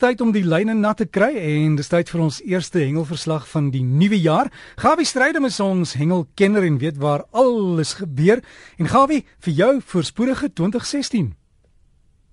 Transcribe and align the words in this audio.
tyd 0.00 0.22
om 0.24 0.30
die 0.32 0.44
lyne 0.46 0.72
nat 0.74 0.96
te 1.00 1.06
kry 1.06 1.28
en 1.36 1.74
dis 1.76 1.90
tyd 1.92 2.08
vir 2.08 2.22
ons 2.24 2.38
eerste 2.48 2.80
hengelverslag 2.80 3.44
van 3.50 3.68
die 3.74 3.82
nuwe 3.84 4.16
jaar. 4.16 4.48
Gawie 4.80 5.04
Strydom 5.08 5.48
is 5.48 5.60
ons 5.60 5.92
hengelkenner 6.00 6.64
en 6.64 6.78
weet 6.80 6.96
waar 7.02 7.26
alles 7.36 7.98
gebeur. 7.98 8.40
En 8.80 8.88
Gawie, 8.88 9.26
vir 9.44 9.58
jou 9.58 9.74
voorspoedige 9.92 10.52
2016. 10.56 11.34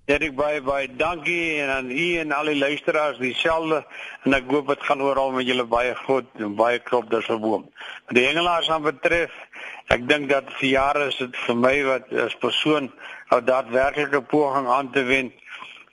Derek 0.08 0.32
baie 0.38 0.62
baie 0.64 0.88
dankie 0.88 1.58
en 1.60 1.68
aan 1.68 1.90
u 1.92 2.06
en 2.22 2.32
al 2.32 2.48
die 2.48 2.56
luisteraars 2.56 3.18
dieselfde 3.20 3.82
en 4.24 4.36
ek 4.38 4.46
hoop 4.48 4.70
dit 4.72 4.86
gaan 4.88 5.02
oral 5.04 5.34
met 5.34 5.44
julle 5.44 5.66
baie 5.68 5.92
goed 6.06 6.40
en 6.40 6.54
baie 6.56 6.78
klop 6.80 7.10
daar 7.12 7.26
verboom. 7.26 7.66
Wat 8.08 8.16
die 8.16 8.24
hengelaars 8.24 8.70
aan 8.72 8.86
betref, 8.86 9.34
ek 9.92 10.08
dink 10.08 10.30
dat 10.32 10.48
vir 10.56 10.68
jare 10.70 11.10
is 11.10 11.20
dit 11.20 11.36
vir 11.44 11.60
my 11.60 11.74
wat 11.90 12.08
as 12.24 12.38
persoon 12.40 12.88
'n 13.36 13.44
daadwerklike 13.44 14.22
poging 14.32 14.72
aan 14.72 14.88
te 14.96 15.04
wend 15.04 15.36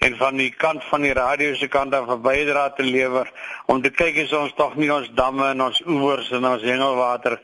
en 0.05 0.15
van 0.17 0.37
die 0.37 0.51
kant 0.53 0.83
van 0.85 1.01
die 1.01 1.13
radio 1.17 1.53
se 1.57 1.67
kant 1.67 1.93
af 1.97 2.09
'n 2.13 2.21
bydrae 2.21 2.73
te 2.77 2.83
lewer 2.83 3.27
om 3.65 3.81
te 3.81 3.89
kyk 3.89 4.17
as 4.23 4.33
ons 4.33 4.53
tog 4.53 4.75
nie 4.75 4.91
ons 4.93 5.09
damme 5.21 5.45
en 5.49 5.61
ons 5.61 5.81
oewers 5.85 6.31
en 6.31 6.45
ons 6.45 6.61
hengelwater 6.61 7.39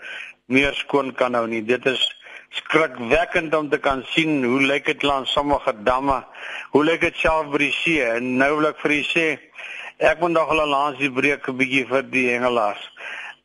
meer 0.45 0.73
skoon 0.73 1.13
kan 1.13 1.33
hou 1.33 1.47
nie. 1.47 1.63
Dit 1.65 1.85
is 1.85 2.01
skrikwekkend 2.49 3.55
om 3.55 3.69
te 3.69 3.79
kan 3.79 4.03
sien 4.13 4.43
hoe 4.43 4.61
lyk 4.61 4.85
dit 4.85 5.03
langs 5.03 5.31
sommige 5.31 5.73
damme. 5.83 6.23
Hoe 6.71 6.83
lyk 6.83 7.01
dit 7.01 7.17
self 7.17 7.49
by 7.49 7.57
die 7.57 7.71
see? 7.71 8.03
En 8.03 8.37
nou 8.37 8.51
wil 8.57 8.69
ek 8.69 8.83
vir 8.83 8.91
u 8.91 9.01
sê 9.13 9.25
ek 9.97 10.19
moet 10.19 10.31
nog 10.31 10.49
hulle 10.49 10.67
langs 10.67 10.99
die 10.99 11.11
breek 11.11 11.47
'n 11.47 11.57
bietjie 11.57 11.87
vir 11.87 12.03
die 12.03 12.27
hengelaars. 12.29 12.83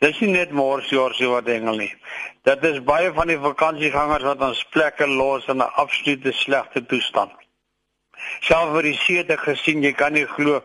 Dis 0.01 0.21
nie 0.21 0.33
net 0.33 0.51
morsjorsie 0.51 1.29
wat 1.29 1.47
hengel 1.47 1.77
nie. 1.77 1.95
Dit 2.45 2.65
is 2.65 2.85
baie 2.85 3.13
van 3.13 3.29
die 3.29 3.41
vakansiegangers 3.41 4.25
wat 4.25 4.41
ons 4.41 4.65
plekke 4.71 5.07
los 5.07 5.49
in 5.49 5.63
'n 5.63 5.73
absolute 5.85 6.33
slegte 6.33 6.87
toestand 6.87 7.46
self 8.41 8.73
vir 8.75 8.83
die 8.83 8.99
see 9.01 9.25
te 9.25 9.37
gesien, 9.37 9.83
jy 9.83 9.93
kan 9.93 10.13
nie 10.13 10.27
glo 10.27 10.63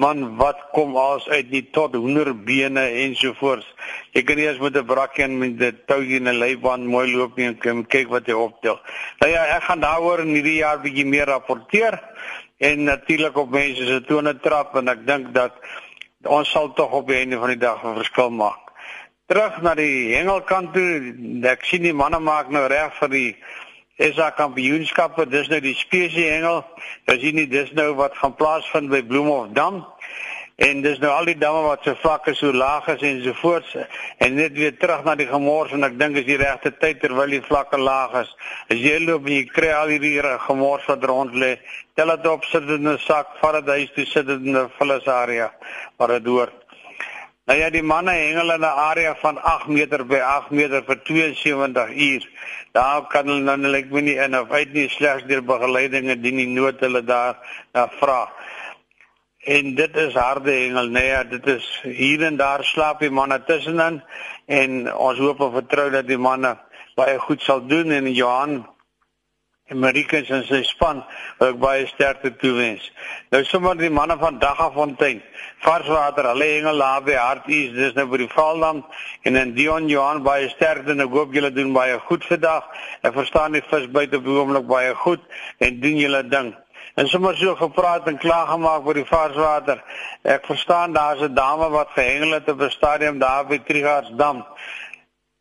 man 0.00 0.36
wat 0.36 0.60
kom 0.72 0.96
as 0.96 1.26
uit 1.28 1.50
die 1.50 1.64
tot 1.74 1.94
hoenderbene 1.98 2.86
ensovoorts. 3.02 3.66
Jy 4.14 4.22
kan 4.24 4.38
nie 4.38 4.46
eens 4.46 4.60
met 4.62 4.76
'n 4.76 4.86
brakkie 4.86 5.24
en 5.24 5.38
met 5.38 5.60
'n 5.60 5.78
tougie 5.86 6.16
en 6.16 6.28
'n 6.28 6.38
leiband 6.38 6.86
mooi 6.86 7.12
loop 7.12 7.36
nie 7.36 7.46
en 7.46 7.86
kyk 7.86 8.08
wat 8.08 8.26
jy 8.26 8.32
optel. 8.32 8.80
Nou 9.20 9.30
ja, 9.32 9.44
ek 9.56 9.62
gaan 9.62 9.80
daaroor 9.80 10.20
in 10.20 10.34
hierdie 10.34 10.62
jaar 10.62 10.80
bietjie 10.80 11.06
meer 11.06 11.26
rapporteer 11.26 12.00
en 12.58 12.84
natuurlik 12.84 13.36
op 13.36 13.50
mense 13.50 13.86
se 13.86 14.04
tone 14.04 14.38
trap 14.40 14.76
en 14.76 14.88
ek 14.88 15.06
dink 15.06 15.34
dat 15.34 15.52
ons 16.24 16.50
sal 16.50 16.72
tog 16.72 16.92
op 16.92 17.08
die 17.08 17.16
einde 17.16 17.38
van 17.38 17.48
die 17.48 17.58
dag 17.58 17.84
'n 17.84 17.94
verskil 17.94 18.30
maak. 18.30 18.70
Terug 19.26 19.62
na 19.62 19.74
die 19.74 20.14
hengelkant 20.14 20.72
toe, 20.74 21.14
ek 21.42 21.64
sien 21.64 21.82
die 21.82 21.92
manne 21.92 22.18
maak 22.18 22.48
nou 22.50 22.66
reg 22.66 22.94
vir 22.98 23.08
die 23.08 23.36
daar 24.00 24.32
kampioenskappe 24.32 25.26
dis 25.28 25.48
nou 25.52 25.60
die 25.60 25.76
spesie 25.76 26.24
hengel 26.30 26.62
as 27.12 27.20
jy 27.20 27.34
nie 27.36 27.48
dis 27.50 27.72
nou 27.76 27.92
wat 27.98 28.16
gaan 28.16 28.32
plaasvind 28.34 28.88
by 28.88 29.02
Bloemhof 29.04 29.50
dam 29.52 29.82
en 30.60 30.80
dis 30.84 30.98
nou 31.00 31.10
al 31.12 31.28
die 31.28 31.36
damme 31.40 31.62
wat 31.64 31.84
so 31.84 31.96
vlak 32.02 32.26
is 32.32 32.40
so 32.40 32.52
laag 32.52 32.88
is 32.92 33.04
en 33.08 33.22
so 33.24 33.32
voort 33.40 33.68
en 34.24 34.34
net 34.36 34.56
weer 34.56 34.74
terug 34.76 35.04
na 35.04 35.14
die 35.16 35.28
gemors 35.28 35.72
en 35.76 35.88
ek 35.88 35.96
dink 36.00 36.20
is 36.20 36.26
die 36.28 36.36
regte 36.40 36.72
tyd 36.82 37.00
terwyl 37.00 37.32
die 37.32 37.40
vlakke 37.46 37.80
laag 37.80 38.18
is. 38.20 38.32
As 38.68 38.80
jy 38.80 38.98
loop 39.04 39.28
en 39.28 39.38
jy 39.38 39.46
kry 39.48 39.72
al 39.72 39.92
hierdie 39.94 40.20
gemors 40.46 40.88
wat 40.92 41.04
rond 41.08 41.36
lê 41.44 41.54
tel 41.96 42.12
dit 42.12 42.28
op 42.28 42.44
sit 42.48 42.66
dit 42.68 42.80
in 42.80 42.92
'n 42.92 42.98
sak 43.06 43.36
vat 43.40 43.60
dit 43.60 43.72
huis 43.76 43.92
toe 43.96 44.06
sit 44.06 44.26
dit 44.26 44.48
in 44.48 44.56
'n 44.56 44.72
vullisarea 44.78 45.52
waar 45.96 46.12
dit 46.18 46.26
hoort 46.26 46.59
Nou 47.50 47.58
ja, 47.58 47.66
die 47.74 47.82
manne 47.82 48.12
hengel 48.14 48.52
in 48.54 48.62
'n 48.62 48.78
area 48.90 49.14
van 49.20 49.38
8 49.42 49.66
meter 49.66 50.04
by 50.06 50.18
8 50.22 50.50
meter 50.50 50.84
vir 50.86 50.98
72 51.02 51.88
uur. 51.90 52.28
Daar 52.72 53.06
kan 53.10 53.26
hulle 53.26 53.42
nou 53.42 53.56
net 53.56 53.70
like 53.72 54.00
nie 54.00 54.14
in 54.14 54.38
of 54.38 54.50
uit 54.50 54.72
nie 54.72 54.88
slegs 54.88 55.24
deur 55.26 55.42
begeleidinge 55.42 56.14
dien 56.20 56.36
die 56.36 56.46
nood 56.46 56.80
hulle 56.80 57.02
daar 57.04 57.34
na 57.72 57.88
vra. 57.98 58.30
En 59.38 59.74
dit 59.74 59.96
is 59.96 60.14
harde 60.14 60.50
hengel, 60.50 60.86
nee, 60.88 61.06
ja, 61.06 61.24
dit 61.24 61.46
is 61.46 61.80
hier 61.82 62.22
en 62.22 62.36
daar 62.36 62.64
slaap 62.64 63.00
die 63.00 63.10
manne 63.10 63.42
tussenin 63.44 64.02
en 64.46 64.94
ons 64.94 65.18
hoop 65.18 65.40
en 65.40 65.52
vertrou 65.52 65.90
dat 65.90 66.06
die 66.06 66.18
manne 66.18 66.56
baie 66.94 67.18
goed 67.18 67.42
sal 67.42 67.66
doen 67.66 67.90
en 67.90 68.12
Johan 68.14 68.66
en 69.70 69.78
Marika 69.78 70.18
se 70.26 70.40
sy 70.48 70.60
span 70.66 71.02
wil 71.38 71.52
ek 71.52 71.58
baie 71.62 71.86
sterkte 71.86 72.32
toewens. 72.42 72.82
Nou 73.30 73.42
sommer 73.46 73.76
die 73.78 73.90
manne 73.90 74.16
van 74.18 74.40
Daggafontein, 74.42 75.20
Varswater, 75.62 76.26
hulle 76.32 76.48
hengel 76.56 76.82
daar 76.82 77.04
by 77.06 77.14
Harties, 77.14 77.70
dis 77.76 77.94
nou 77.94 78.08
by 78.10 78.22
die 78.24 78.30
Valdam 78.32 78.82
en 79.28 79.38
in 79.38 79.52
Dion 79.54 79.86
Johan 79.92 80.24
baie 80.26 80.48
sterkte 80.50 80.96
en 80.96 81.04
ek 81.06 81.14
hoop 81.14 81.36
julle 81.36 81.52
doen 81.54 81.70
baie 81.76 82.00
goed 82.08 82.26
vandag. 82.26 82.66
Ek 83.06 83.14
verstaan 83.14 83.54
die 83.54 83.62
vis 83.70 83.86
buite 83.94 84.18
oomblik 84.18 84.66
baie 84.66 84.96
goed 85.04 85.22
en 85.62 85.78
doen 85.84 86.02
julle 86.02 86.24
ding. 86.32 86.50
En 86.98 87.06
sommer 87.08 87.36
so 87.38 87.54
gepraat 87.54 88.08
en 88.10 88.18
klaar 88.18 88.48
gemaak 88.50 88.86
oor 88.86 88.98
die 88.98 89.06
Varswater. 89.06 89.78
Ek 90.26 90.46
verstaan 90.50 90.92
daar's 90.92 91.22
'n 91.22 91.34
dame 91.34 91.70
wat 91.70 91.94
gehengel 91.94 92.32
het 92.32 92.50
op 92.50 92.60
'n 92.60 92.70
stadium 92.70 93.18
daar 93.18 93.46
by 93.46 93.58
Trigaardsdam. 93.58 94.44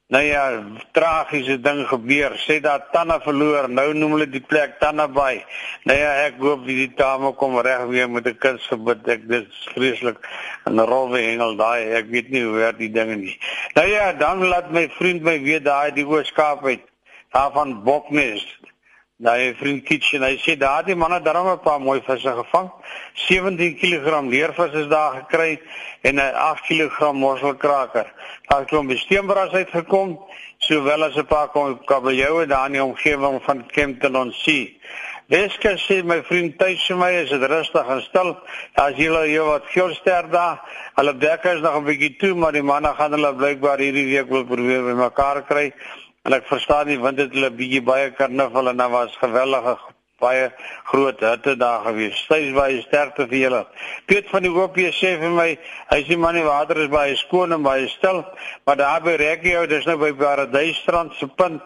Nou 0.09 0.23
ja, 0.25 0.63
tragiese 0.91 1.59
ding 1.61 1.83
gebeur. 1.87 2.33
Sê 2.41 2.57
dat 2.59 2.87
Tanna 2.91 3.19
verloor. 3.21 3.67
Nou 3.69 3.91
noem 3.93 4.15
hulle 4.15 4.25
die 4.29 4.41
plek 4.41 4.79
Tanna 4.81 5.05
Bay. 5.07 5.43
Nou 5.85 5.97
ja, 5.97 6.15
ek 6.25 6.39
hoop 6.41 6.63
die 6.65 6.87
dame 6.97 7.29
kom 7.37 7.59
reg 7.61 7.83
weer 7.91 8.09
met 8.09 8.25
'n 8.25 8.37
kunsgebed. 8.41 9.05
Ek 9.07 9.27
dis 9.29 9.67
vreeslik 9.75 10.17
'n 10.65 10.79
rolwe 10.79 11.21
engel 11.21 11.53
daai. 11.55 11.93
Ek 12.01 12.09
weet 12.09 12.29
nie 12.29 12.41
hoe 12.43 12.57
werk 12.57 12.77
die 12.77 12.89
dinge 12.91 13.15
nie. 13.15 13.37
Nou 13.75 13.87
ja, 13.87 14.13
dan 14.13 14.47
laat 14.47 14.71
my 14.71 14.89
vriend 14.97 15.21
my 15.21 15.37
weet 15.43 15.65
daai 15.65 15.93
die 15.93 16.07
oorskaap 16.07 16.65
uit. 16.65 16.81
Daar 17.29 17.51
van 17.51 17.83
Boknes. 17.83 18.58
Daai 19.19 19.51
vriend 19.59 19.81
Kitchen, 19.83 20.23
hy 20.23 20.37
sê 20.39 20.53
daardie 20.55 20.95
manne 20.95 21.17
daarom 21.19 21.49
'n 21.51 21.59
paar 21.59 21.81
mooi 21.83 21.99
visse 21.99 22.31
gevang. 22.39 22.69
17 23.27 23.75
kg 23.75 24.21
leervis 24.31 24.73
is 24.81 24.87
daar 24.87 25.11
gekry 25.17 25.59
en 26.07 26.15
'n 26.15 26.33
8 26.33 26.61
kg 26.67 27.11
mosselkraker. 27.11 28.07
Daar 28.47 28.59
het 28.59 28.71
'n 28.71 28.87
besteenbras 28.87 29.51
uitgekom, 29.51 30.19
sowel 30.57 31.03
as 31.03 31.17
'n 31.17 31.25
paar 31.25 31.49
kabeljoue 31.85 32.47
daar 32.47 32.65
in 32.67 32.71
die 32.71 32.83
omgewing 32.83 33.43
van 33.43 33.65
Kempton 33.65 34.15
on 34.15 34.31
Sea. 34.31 34.67
Wesker 35.27 35.77
sê 35.77 36.03
my 36.03 36.23
vriend 36.23 36.57
tuis 36.57 36.85
vir 36.87 36.97
my 36.97 37.11
is 37.11 37.29
dit 37.29 37.43
rustig 37.43 37.87
en 37.87 38.01
stil. 38.01 38.37
Daar's 38.73 38.97
julle 38.97 39.25
hier 39.25 39.43
wat 39.43 39.65
geelster 39.65 40.29
daar. 40.29 40.61
Hulle 40.95 41.13
bekke 41.13 41.49
is 41.55 41.61
nog 41.61 41.75
'n 41.75 41.83
bietjie 41.83 42.15
toe, 42.15 42.35
maar 42.35 42.51
die 42.51 42.63
manne 42.63 42.93
gaan 42.95 43.11
hulle 43.11 43.35
blykbaar 43.35 43.77
hierdie 43.79 44.15
week 44.15 44.29
wil 44.29 44.45
probeer 44.45 44.83
bymekaar 44.83 45.43
kry. 45.43 45.73
En 46.29 46.35
ek 46.35 46.43
verstaan 46.45 46.85
nie 46.85 46.99
want 47.01 47.17
dit 47.17 47.31
hulle 47.33 47.49
bietjie 47.57 47.79
baie 47.81 48.11
karnaval 48.13 48.69
en 48.69 48.77
daar 48.77 48.91
was 48.93 49.15
geweldige 49.17 49.71
baie 50.21 50.51
groot 50.91 51.23
hitte 51.25 51.55
daar 51.57 51.87
gewees. 51.87 52.19
Styf 52.27 52.51
baie 52.53 52.83
sterkte 52.83 53.25
vir 53.31 53.39
julle. 53.39 53.61
Piet 54.05 54.29
van 54.29 54.45
die 54.45 54.51
Hoop 54.53 54.77
sê 54.93 55.15
vir 55.17 55.33
my, 55.33 55.47
hy 55.89 55.99
sê 56.05 56.17
man 56.21 56.37
die 56.37 56.45
water 56.45 56.83
is 56.83 56.91
baie 56.93 57.15
skoon 57.17 57.55
en 57.57 57.65
baie 57.65 57.87
stil, 57.95 58.21
maar 58.67 58.77
daar 58.77 59.01
by 59.01 59.15
Regio, 59.17 59.65
dis 59.65 59.87
nou 59.89 59.97
by 60.03 60.11
Paradysstrand 60.21 61.17
se 61.17 61.25
punt 61.39 61.63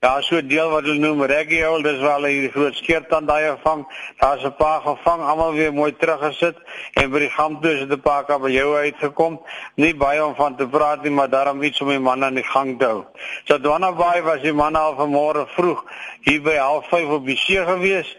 Daar 0.00 0.22
so 0.22 0.36
'n 0.36 0.46
deel 0.46 0.70
wat 0.70 0.84
hulle 0.86 0.98
noem 0.98 1.22
regio, 1.22 1.82
dis 1.82 1.98
waar 1.98 2.14
hulle 2.18 2.28
hierdie 2.30 2.52
groot 2.54 2.74
skeertand 2.74 3.26
daai 3.28 3.48
gevang. 3.50 3.80
Daar's 4.18 4.44
'n 4.44 4.54
paar 4.56 4.80
gevang, 4.80 5.20
almal 5.22 5.52
weer 5.52 5.72
mooi 5.72 5.96
teruggesit 5.96 6.56
en 6.92 7.10
by 7.10 7.18
die 7.18 7.30
gamtoe 7.30 7.72
is 7.72 7.80
dit 7.80 7.92
'n 7.98 8.00
paar 8.00 8.24
kabe 8.24 8.52
jou 8.52 8.76
uitgekom. 8.76 9.40
Nie 9.74 9.94
baie 9.96 10.24
om 10.24 10.34
van 10.34 10.56
te 10.56 10.68
praat 10.68 11.02
nie, 11.02 11.10
maar 11.10 11.28
daarom 11.28 11.62
iets 11.62 11.80
om 11.80 11.88
die 11.88 11.98
manne 11.98 12.24
aan 12.24 12.34
die 12.34 12.50
gang 12.54 12.78
te 12.78 12.84
hou. 12.84 13.04
So 13.44 13.58
Donna 13.58 13.92
Baai 13.92 14.22
was 14.22 14.40
die 14.40 14.52
manne 14.52 14.78
al 14.78 14.94
vanmôre 14.94 15.46
vroeg 15.48 15.84
hier 16.20 16.42
by 16.42 16.56
05:30 16.58 17.10
op 17.10 17.26
die 17.26 17.36
see 17.36 17.64
gewees. 17.64 18.16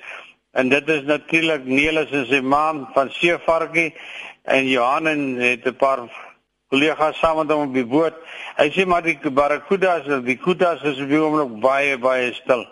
En 0.52 0.70
dit 0.70 0.90
is 0.90 1.04
natuurlik 1.04 1.66
Nelis 1.66 2.12
en 2.12 2.26
sy 2.26 2.42
ma 2.42 2.90
van 2.94 3.10
Seevarkie 3.10 3.94
en 4.44 4.68
Johan 4.68 5.06
het 5.06 5.66
'n 5.66 5.76
paar 5.76 6.00
kollegas 6.70 7.18
saam 7.18 7.40
met 7.42 7.52
hom 7.52 7.68
op 7.68 7.74
die 7.74 7.86
boot. 7.86 8.18
Hy 8.60 8.68
sê 8.74 8.86
maar 8.86 9.02
die 9.02 9.18
barracudas, 9.34 10.06
die 10.26 10.38
kudas 10.38 10.84
is 10.86 11.00
op 11.02 11.10
die 11.10 11.18
oomblik 11.22 11.56
baie 11.64 11.98
baie 11.98 12.30
stil. 12.38 12.66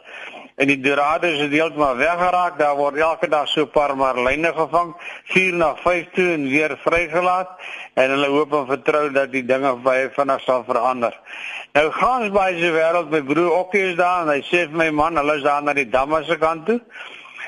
En 0.57 0.69
die 0.69 0.77
dorade 0.81 1.31
is 1.33 1.41
heeltemal 1.49 1.97
weggeraak. 1.97 2.59
Daar 2.61 2.77
word 2.77 2.97
elke 3.01 3.29
dag 3.29 3.47
so 3.49 3.65
'n 3.65 3.71
paar 3.73 3.95
marline 3.97 4.53
gevang, 4.53 4.93
4 5.33 5.53
na 5.53 5.75
5 5.75 6.05
toe 6.13 6.33
en 6.33 6.49
weer 6.49 6.77
vrygelaat. 6.77 7.49
En 7.93 8.09
hulle 8.09 8.27
hoop 8.27 8.53
en 8.53 8.65
vertrou 8.67 9.11
dat 9.11 9.31
die 9.31 9.45
dinge 9.45 9.75
baie 9.75 10.09
vinnig 10.09 10.41
sal 10.41 10.63
verander. 10.63 11.13
Nou 11.73 11.91
gaan 11.91 12.31
baie 12.31 12.59
se 12.59 12.71
wêreld 12.71 13.09
my 13.09 13.21
broer 13.21 13.51
Okkie 13.51 13.81
is 13.81 13.95
daar 13.95 14.21
en 14.21 14.29
hy 14.29 14.41
sê 14.41 14.69
vir 14.69 14.77
my 14.77 14.89
man, 14.89 15.17
hulle 15.17 15.35
is 15.35 15.43
daar 15.43 15.63
na 15.63 15.73
die 15.73 15.89
damme 15.89 16.23
se 16.23 16.37
kant 16.37 16.65
toe. 16.65 16.81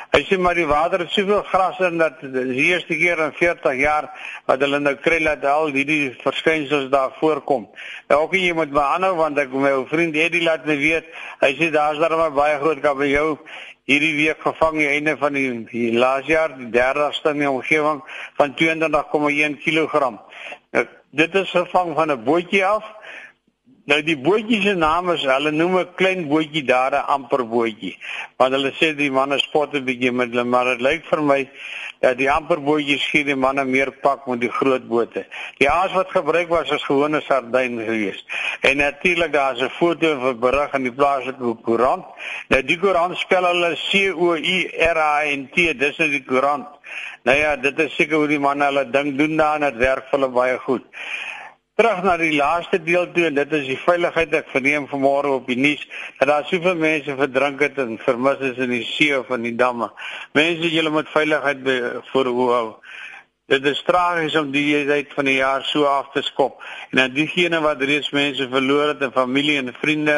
Hy 0.10 0.24
sê 0.26 0.40
maar 0.42 0.58
die 0.58 0.66
water 0.66 1.04
het 1.04 1.12
soveel 1.14 1.44
gras 1.46 1.78
in 1.86 2.00
dat 2.02 2.22
die 2.24 2.64
eerste 2.72 2.96
keer 2.98 3.20
in 3.22 3.34
40 3.38 3.76
jaar 3.78 4.08
wat 4.50 4.64
hulle 4.66 4.80
nou 4.82 4.96
kry 4.98 5.20
dat 5.22 5.46
al 5.46 5.70
hierdie 5.76 6.16
verskynsels 6.24 6.88
daar 6.90 7.14
voorkom. 7.20 7.68
Nou 8.10 8.24
ook 8.24 8.34
jy 8.34 8.56
moet 8.58 8.74
aanhou 8.74 9.14
want 9.20 9.38
ek 9.38 9.54
my 9.54 9.76
ou 9.78 9.86
vriend 9.92 10.18
Eddie 10.18 10.42
laat 10.42 10.66
my 10.66 10.80
weet. 10.82 11.12
Hy 11.44 11.52
sê 11.60 11.70
daar's 11.76 12.02
daar 12.02 12.18
maar 12.18 12.34
baie 12.34 12.58
groot 12.58 12.82
kabeljou 12.82 13.38
hierdie 13.90 14.16
week 14.18 14.42
gevang 14.42 14.82
die 14.82 14.90
einde 14.90 15.16
van 15.18 15.38
die, 15.38 15.50
die 15.70 15.94
laas 15.98 16.26
jaar, 16.30 16.58
die 16.58 16.72
30ste 16.74 17.34
in 17.34 17.46
die 17.46 17.50
omgewing 17.50 18.02
van 18.38 18.58
22,1 18.58 19.62
kg. 19.62 20.10
Nou, 20.74 20.86
dit 21.22 21.36
is 21.36 21.54
gevang 21.54 21.94
van 21.98 22.12
'n 22.12 22.24
bootjie 22.24 22.66
af 22.66 22.86
Nou 23.90 23.98
die 24.06 24.18
bootjie 24.22 24.60
se 24.62 24.76
naam 24.78 25.08
is 25.16 25.24
hulle 25.26 25.52
noem 25.52 25.80
'n 25.80 25.94
klein 26.00 26.28
bootjie 26.30 26.64
daar 26.64 26.94
'n 26.94 27.08
amper 27.16 27.44
bootjie. 27.54 27.98
Want 28.38 28.54
hulle 28.54 28.72
sê 28.80 28.96
die 28.96 29.12
manne 29.12 29.40
spot 29.40 29.74
'n 29.74 29.86
bietjie 29.86 30.12
met 30.12 30.30
hulle, 30.30 30.44
maar 30.44 30.66
dit 30.66 30.82
lyk 30.82 31.06
vir 31.12 31.22
my 31.22 31.50
dat 32.00 32.18
die 32.18 32.30
amper 32.32 32.62
bootjies 32.62 33.06
gee 33.12 33.24
die 33.24 33.36
manne 33.36 33.66
meer 33.66 33.92
pak 33.92 34.28
met 34.28 34.42
die 34.42 34.52
groot 34.52 34.86
bote. 34.88 35.26
Die 35.58 35.70
aas 35.70 35.94
wat 35.94 36.12
gebruik 36.12 36.50
was 36.50 36.70
is 36.70 36.84
gewone 36.84 37.22
sardyn 37.22 37.80
geweest. 37.80 38.26
En 38.62 38.78
natuurlik 38.78 39.34
daar's 39.34 39.62
'n 39.62 39.70
foto 39.70 40.20
van 40.20 40.40
berig 40.40 40.74
in 40.74 40.84
die 40.84 40.98
plaaslike 41.00 41.56
koerant. 41.64 42.06
Nou 42.48 42.62
die 42.64 42.80
koerant 42.80 43.18
spel 43.18 43.44
hulle 43.44 43.76
C 43.76 44.14
O 44.14 44.36
U 44.36 44.58
R 44.96 44.98
A 44.98 45.24
N 45.24 45.50
T, 45.54 45.74
dis 45.74 45.98
net 45.98 46.12
die 46.12 46.24
koerant. 46.24 46.68
Nou 47.24 47.38
ja, 47.38 47.56
dit 47.56 47.80
is 47.80 47.96
seker 47.96 48.18
hoe 48.18 48.28
die 48.28 48.40
manne 48.40 48.66
hulle 48.66 48.90
ding 48.90 49.18
doen 49.18 49.36
daar 49.38 49.56
en 49.56 49.62
dit 49.72 49.78
werk 49.78 50.06
vir 50.10 50.20
hulle 50.20 50.30
baie 50.30 50.58
goed. 50.58 50.86
Terug 51.80 52.02
na 52.04 52.18
die 52.20 52.34
laaste 52.36 52.76
deel 52.84 53.06
toe 53.16 53.30
en 53.30 53.38
dit 53.38 53.54
is 53.56 53.70
die 53.70 53.78
veiligheid. 53.80 54.34
Ek 54.36 54.50
verneem 54.52 54.84
vanmôre 54.92 55.30
op 55.38 55.46
die 55.48 55.56
nuus 55.56 55.86
dat 56.18 56.28
daar 56.28 56.48
soveel 56.50 56.76
mense 56.76 57.14
verdrink 57.16 57.62
het 57.64 57.80
en 57.80 57.94
vermis 58.04 58.42
is 58.50 58.60
in 58.60 58.74
die 58.74 58.82
see 58.84 59.14
of 59.16 59.30
in 59.32 59.46
die 59.48 59.54
damme. 59.56 59.88
Mense, 60.36 60.68
julle 60.74 60.92
moet 60.92 61.08
veiligheid 61.14 61.62
voorhou. 62.10 62.66
Dit 63.48 63.64
is 63.72 63.80
tragies 63.88 64.36
om 64.36 64.52
die 64.52 64.66
tyd 64.90 65.16
van 65.16 65.32
die 65.32 65.38
jaar 65.38 65.64
so 65.64 65.88
af 65.88 66.12
te 66.12 66.26
skop. 66.28 66.60
En 66.92 67.00
dan 67.00 67.16
diegene 67.16 67.64
wat 67.64 67.80
reeds 67.88 68.12
mense 68.12 68.50
verloor 68.52 68.92
het 68.92 69.08
en 69.08 69.16
familie 69.16 69.56
en 69.64 69.72
vriende 69.80 70.18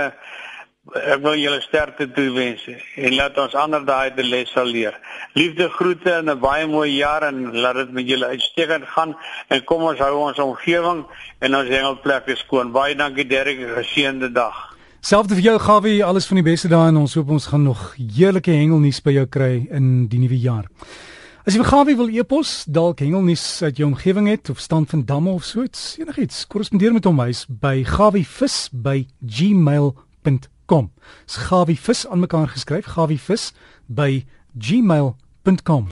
Ek 0.90 1.20
wil 1.22 1.36
julle 1.38 1.60
sterkte 1.62 2.08
toewens 2.10 2.64
en 2.98 3.14
laat 3.14 3.36
ons 3.38 3.54
ander 3.54 3.84
daai 3.86 4.16
die 4.18 4.26
les 4.26 4.50
sal 4.50 4.66
leer. 4.66 4.96
Liefde 5.38 5.70
groete 5.70 6.10
en 6.10 6.30
'n 6.30 6.40
baie 6.42 6.66
mooi 6.66 6.98
jaar 6.98 7.24
en 7.24 7.54
laat 7.54 7.76
dit 7.76 7.92
met 7.92 8.10
julle 8.10 8.26
uitstekend 8.26 8.86
gaan 8.88 9.16
en 9.50 9.64
kom 9.64 9.84
ons 9.84 10.00
hou 10.00 10.18
ons 10.18 10.40
omgewing 10.40 11.06
en 11.40 11.56
ons 11.56 11.70
hengelplekke 11.70 12.36
skoon. 12.36 12.72
Baie 12.72 12.96
dankie 12.96 13.28
Derek, 13.28 13.60
geseënde 13.78 14.32
dag. 14.32 14.76
Selfde 15.02 15.36
vir 15.36 15.44
jou 15.44 15.60
Gawie, 15.60 16.06
alles 16.06 16.26
van 16.26 16.36
die 16.36 16.52
beste 16.52 16.68
daar 16.68 16.88
en 16.88 16.98
ons 16.98 17.14
hoop 17.14 17.30
ons 17.30 17.46
gaan 17.46 17.64
nog 17.64 17.96
heerlike 17.96 18.52
hengelnuus 18.52 19.02
by 19.02 19.12
jou 19.12 19.26
kry 19.26 19.68
in 19.70 20.08
die 20.08 20.20
nuwe 20.20 20.40
jaar. 20.40 20.66
As 21.46 21.54
jy 21.54 21.62
vir 21.62 21.70
Gawie 21.70 21.96
wil 21.96 22.10
e-pos, 22.10 22.66
dalk 22.66 23.00
hengelnuus 23.00 23.64
uit 23.64 23.78
jou 23.78 23.88
omgewing 23.88 24.28
het 24.28 24.50
of 24.50 24.60
stand 24.60 24.90
van 24.90 25.06
damme 25.06 25.30
of 25.30 25.44
so 25.44 25.64
iets, 25.64 25.98
enigiets, 26.00 26.48
korrespondeer 26.48 26.94
met 26.94 27.06
hom 27.06 27.20
huis 27.20 27.46
by 27.48 27.84
gawievis@gmail.com 27.84 30.52
gmail.com. 30.72 30.92
Sgawie 31.26 31.76
vis 31.76 32.08
aan 32.08 32.20
mekaar 32.24 32.48
geskryf, 32.48 32.88
gawievis 32.96 33.52
by 33.88 34.26
gmail.com. 34.56 35.90